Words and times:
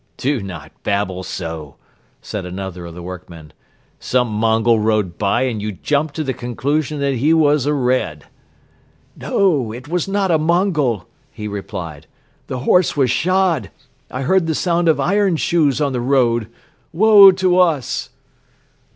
"Do 0.17 0.41
not 0.41 0.71
babble 0.81 1.21
so," 1.21 1.75
said 2.23 2.43
another 2.43 2.87
of 2.87 2.95
the 2.95 3.03
workmen. 3.03 3.53
"Some 3.99 4.29
Mongol 4.29 4.79
rode 4.79 5.19
by 5.19 5.43
and 5.43 5.61
you 5.61 5.73
jumped 5.73 6.15
to 6.15 6.23
the 6.23 6.33
conclusion 6.33 6.99
that 7.01 7.13
he 7.17 7.35
was 7.35 7.67
a 7.67 7.73
Red." 7.75 8.25
"No, 9.15 9.71
it 9.71 9.87
was 9.87 10.07
not 10.07 10.31
a 10.31 10.39
Mongol," 10.39 11.05
he 11.31 11.47
replied. 11.47 12.07
"The 12.47 12.61
horse 12.61 12.97
was 12.97 13.11
shod. 13.11 13.69
I 14.09 14.23
heard 14.23 14.47
the 14.47 14.55
sound 14.55 14.89
of 14.89 14.99
iron 14.99 15.35
shoes 15.35 15.79
on 15.79 15.93
the 15.93 16.01
road. 16.01 16.47
Woe 16.91 17.31
to 17.33 17.59
us!" 17.59 18.09